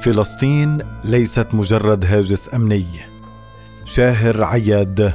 فلسطين 0.00 0.78
ليست 1.04 1.46
مجرد 1.52 2.04
هاجس 2.04 2.54
أمني. 2.54 2.86
شاهر 3.84 4.44
عياد 4.44 5.14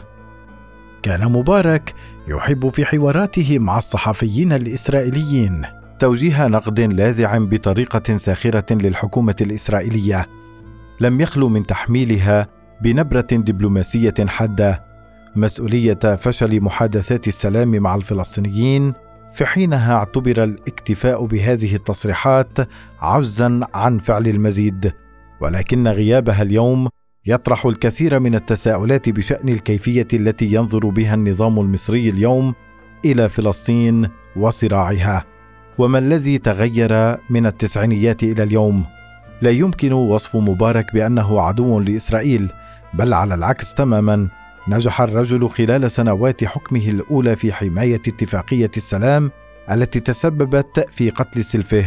كان 1.04 1.32
مبارك 1.32 1.94
يحب 2.28 2.70
في 2.70 2.86
حواراته 2.86 3.60
مع 3.60 3.78
الصحفيين 3.78 4.54
الإسرائيليين. 4.54 5.66
توجيه 6.00 6.48
نقد 6.48 6.80
لاذع 6.80 7.38
بطريقة 7.38 8.18
ساخرة 8.18 8.74
للحكومة 8.74 9.36
الإسرائيلية. 9.42 10.26
لم 11.02 11.22
يخلو 11.22 11.50
من 11.50 11.64
تحميلها 11.64 12.48
بنبرة 12.82 13.28
دبلوماسية 13.32 14.14
حادة. 14.28 14.84
مسؤولية 15.36 16.16
فشل 16.16 16.62
محادثات 16.62 17.28
السلام 17.28 17.72
مع 17.72 17.96
الفلسطينيين 17.96 18.94
في 19.36 19.46
حينها 19.46 19.94
اعتبر 19.96 20.44
الاكتفاء 20.44 21.26
بهذه 21.26 21.76
التصريحات 21.76 22.58
عجزا 23.00 23.60
عن 23.74 24.00
فعل 24.00 24.28
المزيد 24.28 24.94
ولكن 25.42 25.88
غيابها 25.88 26.42
اليوم 26.42 26.90
يطرح 27.26 27.66
الكثير 27.66 28.20
من 28.20 28.36
التساؤلات 28.36 29.10
بشأن 29.10 29.50
الكيفية 29.50 30.08
التي 30.14 30.46
ينظر 30.46 30.90
بها 30.90 31.14
النظام 31.14 31.60
المصري 31.60 32.10
اليوم 32.10 32.54
إلى 33.06 33.30
فلسطين 33.30 34.10
وصراعها. 34.36 35.26
وما 35.78 36.00
الذي 36.00 36.38
تغير 36.38 37.18
من 37.30 37.46
التسعينيات 37.46 38.24
إلى 38.24 38.44
اليوم؟ 38.44 38.86
لا 39.42 39.52
يمكن 39.52 39.94
وصف 39.94 40.36
مبارك 40.36 40.94
بأنه 40.94 41.42
عدو 41.42 41.80
لإسرائيل 41.80 42.52
بل 42.94 43.14
على 43.14 43.34
العكس 43.34 43.74
تماما. 43.74 44.28
نجح 44.68 45.02
الرجل 45.02 45.50
خلال 45.50 45.92
سنوات 45.92 46.44
حكمه 46.44 46.90
الأولى 46.90 47.36
في 47.36 47.54
حماية 47.54 47.96
اتفاقية 47.96 48.72
السلام 48.78 49.32
التي 49.72 50.00
تسببت 50.00 50.90
في 50.92 51.10
قتل 51.10 51.44
سلفه 51.44 51.86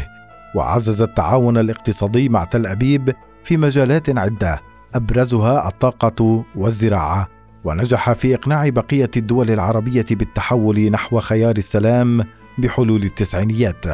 وعزز 0.55 1.03
التعاون 1.03 1.57
الاقتصادي 1.57 2.29
مع 2.29 2.45
تل 2.45 2.67
أبيب 2.67 3.15
في 3.45 3.57
مجالات 3.57 4.19
عدة 4.19 4.61
أبرزها 4.95 5.69
الطاقة 5.69 6.45
والزراعة. 6.57 7.29
ونجح 7.65 8.13
في 8.13 8.35
إقناع 8.35 8.69
بقية 8.69 9.11
الدول 9.17 9.51
العربية 9.51 10.07
بالتحول 10.11 10.91
نحو 10.91 11.21
خيار 11.21 11.57
السلام 11.57 12.25
بحلول 12.59 13.03
التسعينيات. 13.03 13.85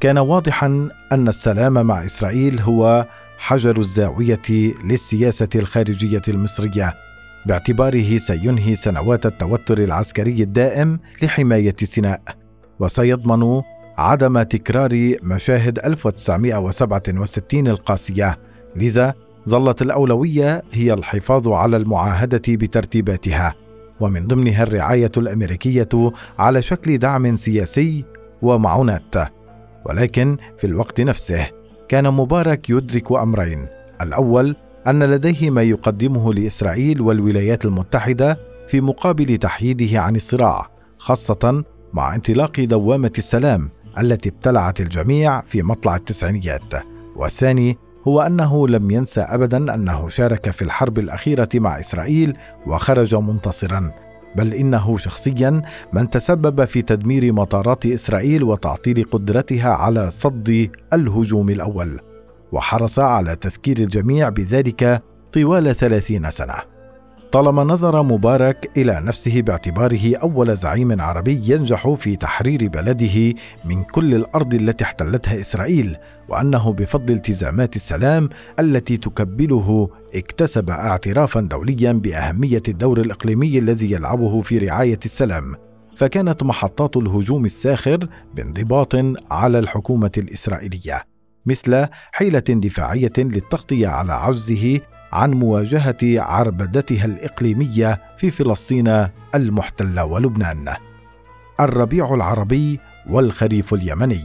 كان 0.00 0.18
واضحا 0.18 0.88
أن 1.12 1.28
السلام 1.28 1.86
مع 1.86 2.04
إسرائيل 2.04 2.60
هو 2.60 3.06
حجر 3.38 3.78
الزاوية 3.78 4.74
للسياسة 4.84 5.48
الخارجية 5.54 6.22
المصرية. 6.28 7.09
باعتباره 7.46 8.16
سينهي 8.16 8.74
سنوات 8.74 9.26
التوتر 9.26 9.78
العسكري 9.78 10.42
الدائم 10.42 10.98
لحماية 11.22 11.76
سيناء. 11.82 12.22
وسيضمن 12.80 13.62
عدم 13.98 14.42
تكرار 14.42 15.14
مشاهد 15.22 15.78
1967 15.78 17.68
القاسية. 17.68 18.38
لذا 18.76 19.14
ظلت 19.48 19.82
الأولوية 19.82 20.62
هي 20.72 20.92
الحفاظ 20.92 21.48
على 21.48 21.76
المعاهدة 21.76 22.42
بترتيباتها. 22.48 23.54
ومن 24.00 24.26
ضمنها 24.26 24.62
الرعاية 24.62 25.12
الأمريكية 25.16 26.12
على 26.38 26.62
شكل 26.62 26.98
دعم 26.98 27.36
سياسي 27.36 28.04
ومعونات. 28.42 29.14
ولكن 29.86 30.36
في 30.58 30.66
الوقت 30.66 31.00
نفسه 31.00 31.46
كان 31.88 32.10
مبارك 32.10 32.70
يدرك 32.70 33.12
أمرين 33.12 33.68
الأول 34.00 34.56
أن 34.86 35.02
لديه 35.02 35.50
ما 35.50 35.62
يقدمه 35.62 36.34
لإسرائيل 36.34 37.00
والولايات 37.00 37.64
المتحدة 37.64 38.38
في 38.68 38.80
مقابل 38.80 39.36
تحييده 39.36 40.00
عن 40.00 40.16
الصراع 40.16 40.70
خاصة 40.98 41.64
مع 41.92 42.14
انطلاق 42.14 42.60
دوامة 42.60 43.12
السلام 43.18 43.70
التي 43.98 44.28
ابتلعت 44.28 44.80
الجميع 44.80 45.40
في 45.40 45.62
مطلع 45.62 45.96
التسعينيات. 45.96 46.74
والثاني 47.16 47.78
هو 48.08 48.20
أنه 48.20 48.68
لم 48.68 48.90
ينسى 48.90 49.20
ابدا 49.20 49.74
أنه 49.74 50.08
شارك 50.08 50.50
في 50.50 50.62
الحرب 50.62 50.98
الأخيرة 50.98 51.48
مع 51.54 51.80
إسرائيل 51.80 52.36
وخرج 52.66 53.14
منتصرا 53.14 53.92
بل 54.36 54.54
إنه 54.54 54.96
شخصيا 54.96 55.62
من 55.92 56.10
تسبب 56.10 56.64
في 56.64 56.82
تدمير 56.82 57.32
مطارات 57.32 57.86
إسرائيل 57.86 58.44
وتعطيل 58.44 59.04
قدرتها 59.10 59.68
على 59.70 60.10
صد 60.10 60.70
الهجوم 60.92 61.50
الأول. 61.50 62.09
وحرص 62.52 62.98
على 62.98 63.36
تذكير 63.36 63.78
الجميع 63.78 64.28
بذلك 64.28 65.02
طوال 65.32 65.76
ثلاثين 65.76 66.30
سنة. 66.30 66.54
طالما 67.32 67.64
نظر 67.64 68.02
مبارك 68.02 68.70
إلى 68.76 69.00
نفسه 69.00 69.42
باعتباره 69.42 70.16
أول 70.16 70.56
زعيم 70.56 71.00
عربي 71.00 71.42
ينجح 71.46 71.88
في 71.88 72.16
تحرير 72.16 72.68
بلده 72.68 73.34
من 73.64 73.82
كل 73.82 74.14
الأرض 74.14 74.54
التي 74.54 74.84
احتلتها 74.84 75.40
إسرائيل 75.40 75.96
وأنه 76.28 76.72
بفضل 76.72 77.14
التزامات 77.14 77.76
السلام 77.76 78.28
التي 78.58 78.96
تكبله 78.96 79.88
اكتسب 80.14 80.70
اعترافا 80.70 81.40
دوليا 81.40 81.92
بأهمية 81.92 82.62
الدور 82.68 83.00
الإقليمي 83.00 83.58
الذي 83.58 83.92
يلعبه 83.92 84.40
في 84.40 84.58
رعاية 84.58 85.00
السلام. 85.04 85.54
فكانت 85.96 86.42
محطات 86.42 86.96
الهجوم 86.96 87.44
الساخر 87.44 88.08
بانضباط 88.34 88.94
على 89.30 89.58
الحكومة 89.58 90.12
الإسرائيلية. 90.18 91.09
مثل 91.50 91.86
حيلة 92.12 92.38
دفاعية 92.48 93.12
للتغطية 93.18 93.88
على 93.88 94.12
عجزه 94.12 94.80
عن 95.12 95.30
مواجهة 95.30 95.96
عربدتها 96.02 97.04
الإقليمية 97.04 98.00
في 98.18 98.30
فلسطين 98.30 99.08
المحتلة 99.34 100.04
ولبنان. 100.04 100.74
الربيع 101.60 102.14
العربي 102.14 102.80
والخريف 103.10 103.74
اليمني. 103.74 104.24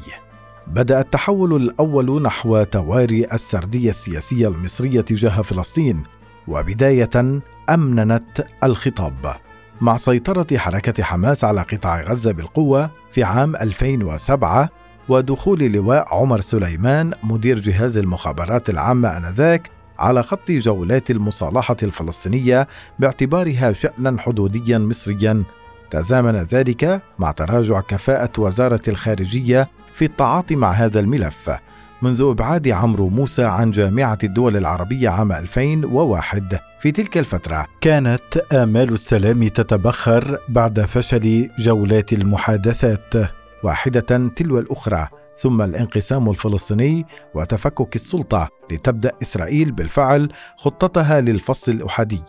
بدأ 0.68 1.00
التحول 1.00 1.56
الأول 1.56 2.22
نحو 2.22 2.64
تواري 2.64 3.26
السردية 3.34 3.90
السياسية 3.90 4.48
المصرية 4.48 5.02
تجاه 5.02 5.42
فلسطين 5.42 6.04
وبداية 6.48 7.42
أمننت 7.70 8.46
الخطاب. 8.64 9.36
مع 9.82 9.98
سيطرة 9.98 10.58
حركة 10.58 11.04
حماس 11.04 11.44
على 11.44 11.62
قطاع 11.62 12.02
غزة 12.02 12.32
بالقوة 12.32 12.92
في 13.12 13.24
عام 13.24 13.56
2007 13.56 14.70
ودخول 15.10 15.64
لواء 15.64 16.06
عمر 16.16 16.42
سليمان 16.42 17.14
مدير 17.24 17.60
جهاز 17.60 17.98
المخابرات 17.98 18.70
العامة 18.70 19.18
آنذاك 19.18 19.70
على 20.00 20.24
خط 20.24 20.52
جولات 20.52 21.12
المصالحة 21.12 21.78
الفلسطينية 21.84 22.68
باعتبارها 23.00 23.74
شانا 23.74 24.22
حدوديا 24.22 24.78
مصريا. 24.78 25.44
تزامن 25.92 26.36
ذلك 26.36 27.02
مع 27.20 27.32
تراجع 27.32 27.82
كفاءة 27.82 28.32
وزارة 28.38 28.82
الخارجية 28.88 29.70
في 29.94 30.06
التعاطي 30.06 30.56
مع 30.56 30.72
هذا 30.72 31.00
الملف 31.00 31.50
منذ 32.02 32.22
إبعاد 32.22 32.68
عمرو 32.68 33.10
موسى 33.10 33.44
عن 33.44 33.72
جامعة 33.72 34.18
الدول 34.24 34.58
العربية 34.58 35.10
عام 35.10 35.32
2001 35.32 36.60
في 36.80 36.92
تلك 36.92 37.18
الفترة 37.18 37.66
كانت 37.82 38.38
آمال 38.38 38.94
السلام 38.94 39.48
تتبخر 39.48 40.40
بعد 40.50 40.82
فشل 40.82 41.50
جولات 41.60 42.14
المحادثات. 42.14 43.45
واحدة 43.66 44.30
تلو 44.36 44.60
الأخرى 44.60 45.08
ثم 45.38 45.62
الانقسام 45.62 46.30
الفلسطيني 46.30 47.06
وتفكك 47.36 47.96
السلطة 47.96 48.50
لتبدأ 48.72 49.12
إسرائيل 49.22 49.72
بالفعل 49.72 50.32
خطتها 50.58 51.22
للفصل 51.22 51.72
الأحادي 51.72 52.22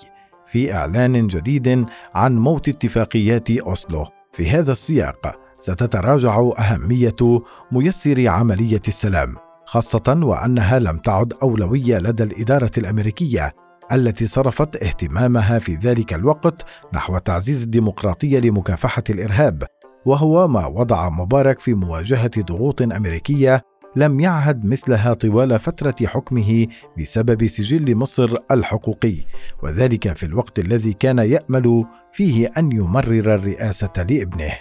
في 0.47 0.75
إعلان 0.75 1.27
جديد 1.27 1.87
عن 2.15 2.39
موت 2.39 2.69
اتفاقيات 2.69 3.51
أوسلو. 3.51 4.07
في 4.33 4.51
هذا 4.51 4.73
السياق 4.73 5.41
ستتراجع 5.59 6.51
أهمية 6.59 7.43
ميسر 7.73 8.29
عملية 8.29 8.83
السلام 8.89 9.35
خاصة 9.67 10.21
وأنها 10.23 10.79
لم 10.79 10.99
تعد 10.99 11.33
أولوية 11.43 11.99
لدى 11.99 12.23
الإدارة 12.23 12.71
الأمريكية 12.79 13.53
التي 13.93 14.27
صرفت 14.27 14.83
اهتمامها 14.83 15.59
في 15.59 15.75
ذلك 15.75 16.15
الوقت 16.15 16.63
نحو 16.95 17.19
تعزيز 17.19 17.63
الديمقراطية 17.63 18.39
لمكافحة 18.39 19.05
الإرهاب. 19.11 19.63
وهو 20.07 20.49
ما 20.49 20.67
وضع 20.67 21.09
مبارك 21.09 21.61
في 21.61 21.75
مواجهة 21.75 22.31
ضغوط 22.39 22.83
أمريكية 22.83 23.63
لم 23.97 24.21
يعهد 24.21 24.65
مثلها 24.65 25.15
طوال 25.15 25.59
فترة 25.59 25.95
حكمه 26.07 26.67
بسبب 26.99 27.47
سجل 27.47 27.95
مصر 27.95 28.37
الحقوقي. 28.51 29.17
وذلك 29.63 30.17
في 30.17 30.27
الوقت 30.27 30.59
الذي 30.59 30.93
كان 30.93 31.19
يأمل 31.19 31.85
فيه 32.13 32.51
أن 32.59 32.73
يمرر 32.73 33.35
الرئاسة 33.35 33.93
لابنه. 34.11 34.53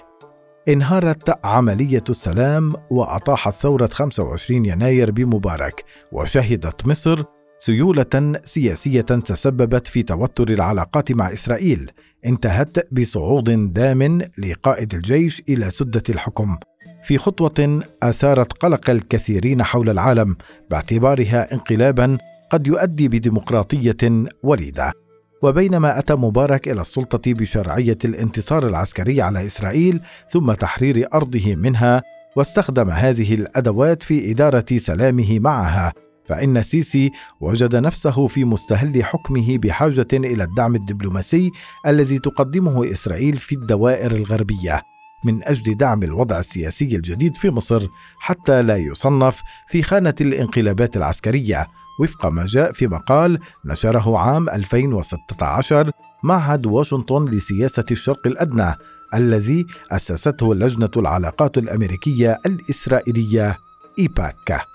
انهارت 0.67 1.45
عملية 1.45 2.03
السلام 2.09 2.73
وأطاحت 2.89 3.53
ثورة 3.53 3.87
25 3.87 4.65
يناير 4.65 5.11
بمبارك 5.11 5.83
وشهدت 6.11 6.87
مصر 6.87 7.23
سيولة 7.57 8.39
سياسية 8.43 9.01
تسببت 9.01 9.87
في 9.87 10.03
توتر 10.03 10.49
العلاقات 10.49 11.11
مع 11.11 11.33
إسرائيل 11.33 11.91
انتهت 12.25 12.93
بصعود 12.93 13.73
دام 13.73 14.21
لقائد 14.37 14.93
الجيش 14.93 15.43
إلى 15.49 15.71
سدة 15.71 16.03
الحكم. 16.09 16.57
في 17.03 17.17
خطوة 17.17 17.83
أثارت 18.03 18.53
قلق 18.53 18.89
الكثيرين 18.89 19.63
حول 19.63 19.89
العالم 19.89 20.35
باعتبارها 20.71 21.53
انقلابا 21.53 22.17
قد 22.49 22.67
يؤدي 22.67 23.07
بديمقراطية 23.07 24.25
وليدة. 24.43 24.93
وبينما 25.41 25.99
أتى 25.99 26.13
مبارك 26.13 26.67
إلى 26.67 26.81
السلطة 26.81 27.33
بشرعية 27.33 27.97
الانتصار 28.05 28.67
العسكري 28.67 29.21
على 29.21 29.45
إسرائيل 29.45 29.99
ثم 30.29 30.53
تحرير 30.53 31.07
أرضه 31.13 31.55
منها 31.55 32.01
واستخدم 32.35 32.89
هذه 32.89 33.33
الأدوات 33.33 34.03
في 34.03 34.31
إدارة 34.31 34.65
سلامه 34.77 35.39
معها. 35.39 35.93
فإن 36.29 36.57
السيسي 36.57 37.11
وجد 37.41 37.75
نفسه 37.75 38.27
في 38.27 38.45
مستهل 38.45 39.03
حكمه 39.03 39.57
بحاجة 39.57 40.07
إلى 40.13 40.43
الدعم 40.43 40.75
الدبلوماسي 40.75 41.51
الذي 41.87 42.19
تقدمه 42.19 42.91
إسرائيل 42.91 43.37
في 43.37 43.55
الدوائر 43.55 44.11
الغربية 44.11 44.81
من 45.25 45.43
أجل 45.43 45.77
دعم 45.77 46.03
الوضع 46.03 46.39
السياسي 46.39 46.95
الجديد 46.95 47.35
في 47.35 47.49
مصر 47.49 47.87
حتى 48.19 48.61
لا 48.61 48.77
يصنف 48.77 49.41
في 49.67 49.83
خانة 49.83 50.15
الانقلابات 50.21 50.97
العسكرية 50.97 51.67
وفق 51.99 52.25
ما 52.25 52.45
جاء 52.45 52.71
في 52.71 52.87
مقال 52.87 53.39
نشره 53.65 54.17
عام 54.17 54.49
2016 54.49 55.91
معهد 56.23 56.65
واشنطن 56.65 57.25
لسياسة 57.25 57.85
الشرق 57.91 58.27
الأدنى 58.27 58.73
الذي 59.13 59.65
أسسته 59.91 60.55
لجنة 60.55 60.91
العلاقات 60.97 61.57
الأمريكية 61.57 62.37
الإسرائيلية 62.45 63.57
إيباك. 63.99 64.74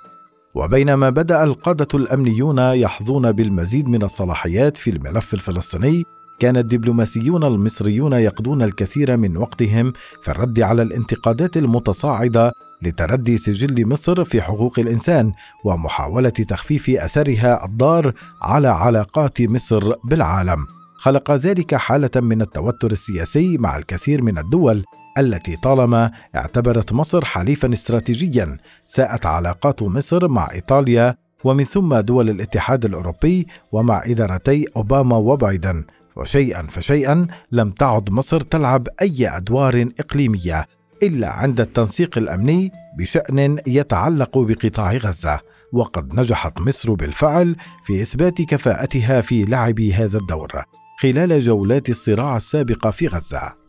وبينما 0.55 1.11
بدأ 1.11 1.45
القادة 1.45 1.89
الأمنيون 1.95 2.59
يحظون 2.59 3.33
بالمزيد 3.33 3.89
من 3.89 4.03
الصلاحيات 4.03 4.77
في 4.77 4.91
الملف 4.91 5.35
الفلسطيني 5.35 6.05
كان 6.41 6.57
الدبلوماسيون 6.57 7.45
المصريون 7.45 8.13
يقضون 8.13 8.63
الكثير 8.63 9.17
من 9.17 9.37
وقتهم 9.37 9.93
في 10.23 10.31
الرد 10.31 10.61
على 10.61 10.83
الانتقادات 10.83 11.57
المتصاعدة 11.57 12.53
لتردي 12.83 13.37
سجل 13.37 13.87
مصر 13.87 14.25
في 14.25 14.43
حقوق 14.43 14.79
الإنسان 14.79 15.33
ومحاولة 15.65 16.29
تخفيف 16.29 16.91
أثرها 16.91 17.65
الضار 17.65 18.13
على 18.43 18.69
علاقات 18.69 19.43
مصر 19.43 19.95
بالعالم. 20.05 20.67
خلق 20.95 21.31
ذلك 21.31 21.75
حالة 21.75 22.11
من 22.17 22.43
التوتر 22.43 22.91
السياسي 22.91 23.59
مع 23.59 23.77
الكثير 23.77 24.23
من 24.23 24.39
الدول 24.39 24.85
التي 25.21 25.57
طالما 25.57 26.11
اعتبرت 26.37 26.93
مصر 26.93 27.25
حليفا 27.25 27.73
استراتيجيا 27.73 28.59
ساءت 28.85 29.27
علاقات 29.27 29.83
مصر 29.83 30.29
مع 30.29 30.49
إيطاليا 30.53 31.17
ومن 31.45 31.65
ثم 31.65 31.97
دول 31.97 32.31
الاتحاد 32.31 32.85
الأوروبي 32.85 33.47
ومع 33.73 34.03
إدارتي 34.05 34.67
أوباما 34.77 35.17
وبايدن. 35.17 35.85
وشيئا 36.17 36.63
فشيئا 36.63 37.27
لم 37.53 37.71
تعد 37.71 38.11
مصر 38.11 38.41
تلعب 38.41 38.89
أي 39.03 39.29
أدوار 39.29 39.89
إقليمية 40.01 40.67
إلا 41.03 41.31
عند 41.33 41.61
التنسيق 41.61 42.19
الأمني 42.19 42.73
بشأن 42.99 43.59
يتعلق 43.67 44.39
بقطاع 44.39 44.93
غزة. 44.93 45.41
وقد 45.73 46.15
نجحت 46.15 46.61
مصر 46.61 46.95
بالفعل 46.95 47.57
في 47.85 48.03
إثبات 48.03 48.43
كفاءتها 48.43 49.21
في 49.21 49.45
لعب 49.45 49.81
هذا 49.81 50.19
الدور 50.19 50.53
خلال 51.01 51.41
جولات 51.41 51.89
الصراع 51.89 52.37
السابقة 52.37 52.91
في 52.91 53.07
غزة. 53.07 53.60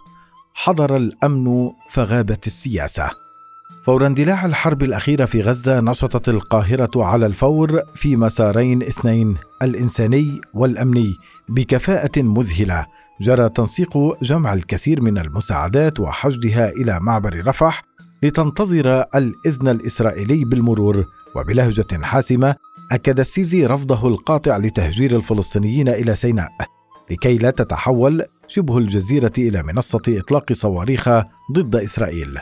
حضر 0.54 0.98
الأمن 0.98 1.70
فغابت 1.90 2.48
السياسة. 2.48 3.10
فور 3.84 4.08
اندلاع 4.08 4.46
الحرب 4.46 4.84
الاخيره 4.84 5.26
في 5.26 5.42
غزة 5.42 5.80
نشطت 5.80 6.30
القاهرة 6.30 7.04
على 7.04 7.26
الفور 7.26 7.82
في 7.96 8.16
مسارين 8.16 8.84
اثنين 8.84 9.38
الإنساني 9.62 10.42
والأمني 10.54 11.16
بكفاءة 11.50 12.22
مذهلة. 12.22 12.86
جرى 13.22 13.50
تنسيق 13.50 13.98
جمع 14.24 14.54
الكثير 14.54 15.02
من 15.02 15.18
المساعدات 15.18 16.00
وحشدها 16.00 16.70
إلى 16.70 17.00
معبر 17.00 17.48
رفح 17.48 17.84
لتنتظر 18.24 19.06
الإذن 19.16 19.68
الإسرائيلي 19.68 20.46
بالمرور. 20.46 21.06
وبلهجة 21.36 22.02
حاسمة 22.04 22.56
أكد 22.92 23.20
السيسي 23.20 23.66
رفضه 23.66 24.08
القاطع 24.08 24.58
لتهجير 24.58 25.16
الفلسطينيين 25.16 25.90
إلى 25.90 26.16
سيناء. 26.16 26.50
لكي 27.12 27.38
لا 27.38 27.50
تتحول 27.52 28.26
شبه 28.48 28.78
الجزيرة 28.78 29.32
إلى 29.38 29.64
منصة 29.64 30.02
إطلاق 30.08 30.54
صواريخ 30.54 31.10
ضد 31.52 31.76
إسرائيل. 31.76 32.38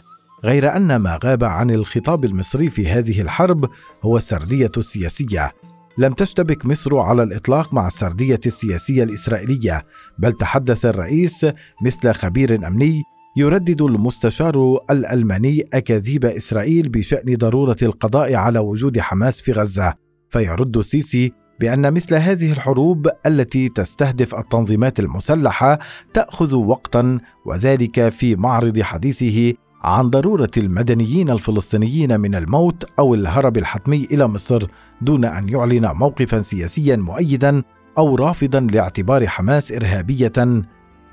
غير 0.45 0.75
أن 0.75 0.95
ما 0.95 1.19
غاب 1.24 1.44
عن 1.44 1.71
الخطاب 1.71 2.25
المصري 2.25 2.69
في 2.69 2.88
هذه 2.88 3.21
الحرب 3.21 3.69
هو 4.04 4.18
السردية 4.18 4.71
السياسية. 4.77 5.51
لم 5.98 6.13
تشتبك 6.13 6.66
مصر 6.66 6.98
على 6.98 7.24
الإطلاق 7.24 7.74
مع 7.74 7.88
السردية 7.88 8.39
السياسية 8.45 9.04
الإسرائيلية 9.04 9.86
بل 10.19 10.33
تحدث 10.33 10.86
الرئيس 10.86 11.45
مثل 11.86 12.13
خبير 12.13 12.68
أمني 12.68 13.04
يردد 13.38 13.81
المستشار 13.81 14.80
الألماني 14.89 15.63
أكاذيب 15.74 16.25
إسرائيل 16.25 16.89
بشأن 16.89 17.36
ضرورة 17.36 17.77
القضاء 17.81 18.36
على 18.36 18.60
وجود 18.60 19.00
حماس 19.00 19.42
في 19.42 19.51
غزة. 19.51 19.94
فيرد 20.30 20.77
السيسي 20.77 21.33
بأن 21.60 21.94
مثل 21.94 22.16
هذه 22.16 22.52
الحروب 22.52 23.10
التي 23.26 23.70
تستهدف 23.70 24.36
التنظيمات 24.36 25.00
المسلحة 25.00 25.80
تأخذ 26.14 26.56
وقتا 26.56 27.20
وذلك 27.46 28.10
في 28.10 28.36
معرض 28.36 28.82
حديثه 28.82 29.54
عن 29.84 30.10
ضرورة 30.10 30.52
المدنيين 30.58 31.30
الفلسطينيين 31.30 32.20
من 32.20 32.36
الموت 32.36 32.86
أو 33.00 33.14
الهرب 33.14 33.58
الحتمي 33.58 34.08
إلى 34.12 34.28
مصر 34.28 34.68
دون 35.02 35.26
أن 35.26 35.50
يعلن 35.50 35.92
موقفا 35.96 36.42
سياسيا 36.42 36.96
مؤيدا 36.96 37.64
أو 37.98 38.16
رافضا 38.16 38.60
لاعتبار 38.60 39.28
حماس 39.28 39.72
إرهابية 39.72 40.64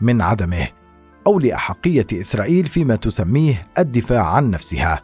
من 0.01 0.21
عدمه 0.21 0.69
أو 1.27 1.41
لأحقية 1.41 2.07
إسرائيل 2.13 2.65
فيما 2.65 2.97
تسميه 2.97 3.67
الدفاع 3.79 4.27
عن 4.27 4.51
نفسها. 4.51 5.03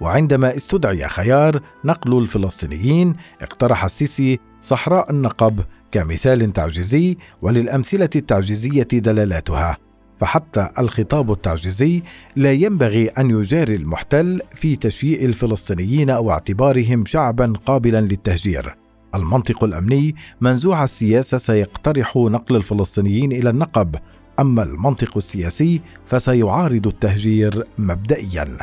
وعندما 0.00 0.56
استدعي 0.56 1.08
خيار 1.08 1.60
نقل 1.84 2.18
الفلسطينيين 2.18 3.14
اقترح 3.42 3.84
السيسي 3.84 4.40
صحراء 4.64 5.10
النقب 5.10 5.60
كمثال 5.92 6.52
تعجيزي 6.52 7.16
وللأمثلة 7.42 8.10
التعجيزية 8.16 8.88
دلالاتها 8.92 9.76
فحتى 10.16 10.70
الخطاب 10.78 11.32
التعجيزي 11.32 12.02
لا 12.36 12.52
ينبغي 12.52 13.08
أن 13.08 13.30
يجاري 13.30 13.74
المحتل 13.74 14.40
في 14.54 14.76
تشييء 14.76 15.24
الفلسطينيين 15.24 16.10
أو 16.10 16.30
اعتبارهم 16.30 17.06
شعبا 17.06 17.52
قابلا 17.66 18.00
للتهجير. 18.00 18.76
المنطق 19.14 19.64
الأمني 19.64 20.14
منزوع 20.40 20.84
السياسة 20.84 21.38
سيقترح 21.38 22.16
نقل 22.16 22.56
الفلسطينيين 22.56 23.32
إلى 23.32 23.50
النقب 23.50 23.96
أما 24.40 24.62
المنطق 24.62 25.16
السياسي 25.16 25.80
فسيعارض 26.06 26.86
التهجير 26.86 27.66
مبدئيا. 27.78 28.58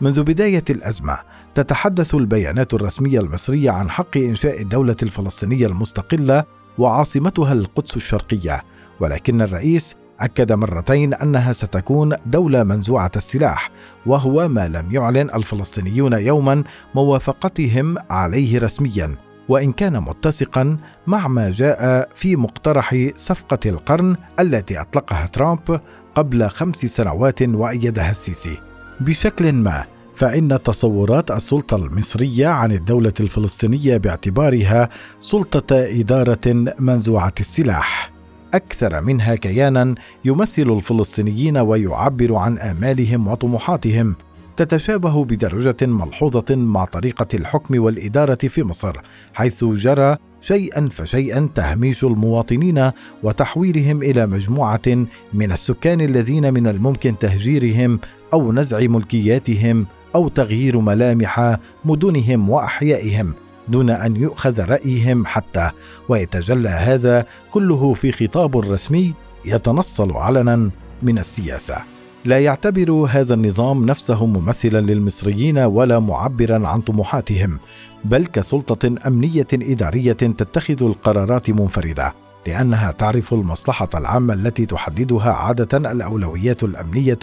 منذ 0.00 0.22
بداية 0.22 0.64
الأزمة 0.70 1.18
تتحدث 1.54 2.14
البيانات 2.14 2.74
الرسمية 2.74 3.20
المصرية 3.20 3.70
عن 3.70 3.90
حق 3.90 4.16
إنشاء 4.16 4.62
الدولة 4.62 4.96
الفلسطينية 5.02 5.66
المستقلة 5.66 6.44
وعاصمتها 6.78 7.52
القدس 7.52 7.96
الشرقية 7.96 8.62
ولكن 9.00 9.42
الرئيس 9.42 9.96
أكد 10.20 10.52
مرتين 10.52 11.14
أنها 11.14 11.52
ستكون 11.52 12.12
دولة 12.26 12.62
منزوعة 12.62 13.10
السلاح 13.16 13.70
وهو 14.06 14.48
ما 14.48 14.68
لم 14.68 14.92
يعلن 14.92 15.30
الفلسطينيون 15.34 16.12
يوما 16.12 16.64
موافقتهم 16.94 17.96
عليه 18.10 18.58
رسميا 18.58 19.16
وإن 19.48 19.72
كان 19.72 20.00
متسقا 20.00 20.78
مع 21.06 21.28
ما 21.28 21.50
جاء 21.50 22.08
في 22.14 22.36
مقترح 22.36 23.10
صفقة 23.16 23.58
القرن 23.66 24.16
التي 24.40 24.80
أطلقها 24.80 25.26
ترامب 25.26 25.80
قبل 26.14 26.48
خمس 26.48 26.76
سنوات 26.76 27.42
وأيدها 27.42 28.10
السيسي. 28.10 28.60
بشكل 29.00 29.52
ما 29.52 29.84
فإن 30.20 30.62
تصورات 30.62 31.30
السلطة 31.30 31.76
المصرية 31.76 32.48
عن 32.48 32.72
الدولة 32.72 33.12
الفلسطينية 33.20 33.96
باعتبارها 33.96 34.88
سلطة 35.18 35.76
إدارة 35.76 36.74
منزوعة 36.78 37.32
السلاح. 37.40 38.12
أكثر 38.54 39.00
منها 39.00 39.34
كيانا 39.34 39.94
يمثل 40.24 40.62
الفلسطينيين 40.62 41.56
ويعبر 41.56 42.34
عن 42.34 42.58
آمالهم 42.58 43.28
وطموحاتهم. 43.28 44.16
تتشابه 44.56 45.24
بدرجة 45.24 45.76
ملحوظة 45.86 46.56
مع 46.56 46.84
طريقة 46.84 47.28
الحكم 47.34 47.82
والإدارة 47.82 48.34
في 48.34 48.62
مصر 48.62 48.96
حيث 49.34 49.64
جرى 49.64 50.16
شيئا 50.40 50.88
فشيئا 50.92 51.48
تهميش 51.54 52.04
المواطنين 52.04 52.90
وتحويلهم 53.22 54.02
إلى 54.02 54.26
مجموعة 54.26 55.06
من 55.32 55.52
السكان 55.52 56.00
الذين 56.00 56.54
من 56.54 56.66
الممكن 56.66 57.18
تهجيرهم 57.18 58.00
أو 58.32 58.52
نزع 58.52 58.80
ملكياتهم 58.80 59.86
أو 60.14 60.28
تغيير 60.28 60.78
ملامح 60.78 61.56
مدنهم 61.84 62.50
وأحيائهم 62.50 63.34
دون 63.68 63.90
أن 63.90 64.16
يؤخذ 64.16 64.60
رأيهم 64.60 65.26
حتى 65.26 65.70
ويتجلى 66.08 66.68
هذا 66.68 67.26
كله 67.50 67.94
في 67.94 68.12
خطاب 68.12 68.56
رسمي 68.56 69.14
يتنصل 69.44 70.12
علنا 70.12 70.70
من 71.02 71.18
السياسة. 71.18 71.76
لا 72.24 72.40
يعتبر 72.40 72.90
هذا 72.90 73.34
النظام 73.34 73.86
نفسه 73.86 74.26
ممثلا 74.26 74.80
للمصريين 74.80 75.58
ولا 75.58 75.98
معبرا 75.98 76.68
عن 76.68 76.80
طموحاتهم 76.80 77.58
بل 78.04 78.26
كسلطة 78.26 78.94
أمنية 79.06 79.46
إدارية 79.54 80.12
تتخذ 80.12 80.84
القرارات 80.84 81.50
منفردة 81.50 82.14
لأنها 82.46 82.90
تعرف 82.90 83.34
المصلحة 83.34 83.88
العامة 83.94 84.34
التي 84.34 84.66
تحددها 84.66 85.32
عادة 85.32 85.90
الأولويات 85.90 86.62
الأمنية 86.62 87.18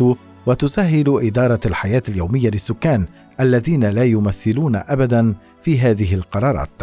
وتسهل 0.47 1.19
إدارة 1.21 1.59
الحياة 1.65 2.01
اليومية 2.09 2.49
للسكان 2.49 3.07
الذين 3.39 3.83
لا 3.83 4.03
يمثلون 4.03 4.75
ابدا 4.75 5.33
في 5.61 5.79
هذه 5.79 6.15
القرارات. 6.15 6.81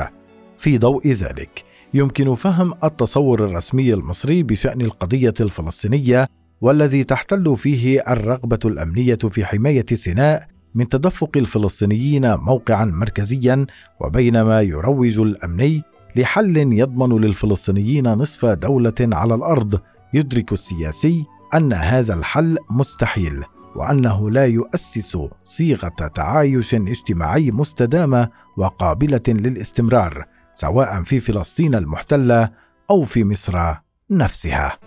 في 0.58 0.78
ضوء 0.78 1.08
ذلك 1.08 1.64
يمكن 1.94 2.34
فهم 2.34 2.74
التصور 2.84 3.44
الرسمي 3.44 3.94
المصري 3.94 4.42
بشأن 4.42 4.80
القضية 4.80 5.34
الفلسطينية 5.40 6.26
والذي 6.60 7.04
تحتل 7.04 7.56
فيه 7.56 8.00
الرغبة 8.08 8.58
الأمنية 8.64 9.18
في 9.30 9.44
حماية 9.44 9.86
سيناء 9.92 10.46
من 10.74 10.88
تدفق 10.88 11.30
الفلسطينيين 11.36 12.34
موقعا 12.34 12.84
مركزيا 12.84 13.66
وبينما 14.00 14.60
يروج 14.60 15.20
الامني 15.20 15.82
لحل 16.16 16.56
يضمن 16.56 17.20
للفلسطينيين 17.20 18.08
نصف 18.08 18.46
دولة 18.46 18.94
على 19.00 19.34
الأرض. 19.34 19.80
يدرك 20.14 20.52
السياسي 20.52 21.24
أن 21.54 21.72
هذا 21.72 22.14
الحل 22.14 22.58
مستحيل. 22.70 23.44
وأنه 23.76 24.30
لا 24.30 24.46
يؤسس 24.46 25.18
صيغة 25.42 25.88
تعايش 26.14 26.74
اجتماعي 26.74 27.50
مستدامة 27.50 28.28
وقابلة 28.56 29.22
للاستمرار 29.28 30.24
سواء 30.54 31.02
في 31.02 31.20
فلسطين 31.20 31.74
المحتلة 31.74 32.50
أو 32.90 33.02
في 33.02 33.24
مصر 33.24 33.74
نفسها. 34.10 34.78